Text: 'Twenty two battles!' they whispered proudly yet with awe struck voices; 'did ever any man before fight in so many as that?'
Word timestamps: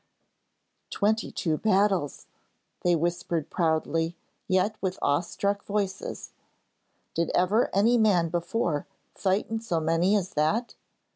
'Twenty 0.89 1.31
two 1.31 1.59
battles!' 1.59 2.25
they 2.81 2.95
whispered 2.95 3.51
proudly 3.51 4.15
yet 4.47 4.75
with 4.81 4.97
awe 4.99 5.19
struck 5.19 5.63
voices; 5.63 6.31
'did 7.13 7.29
ever 7.35 7.69
any 7.71 7.99
man 7.99 8.27
before 8.27 8.87
fight 9.13 9.47
in 9.51 9.59
so 9.61 9.79
many 9.79 10.15
as 10.15 10.31
that?' 10.31 10.73